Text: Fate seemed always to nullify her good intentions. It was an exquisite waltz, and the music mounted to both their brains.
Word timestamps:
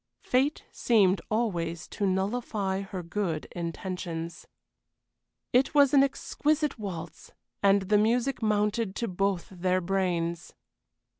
Fate 0.23 0.63
seemed 0.71 1.21
always 1.29 1.87
to 1.89 2.07
nullify 2.07 2.81
her 2.81 3.03
good 3.03 3.45
intentions. 3.51 4.47
It 5.53 5.75
was 5.75 5.93
an 5.93 6.01
exquisite 6.03 6.79
waltz, 6.79 7.33
and 7.61 7.83
the 7.83 7.99
music 7.99 8.41
mounted 8.41 8.95
to 8.95 9.07
both 9.07 9.47
their 9.51 9.79
brains. 9.79 10.53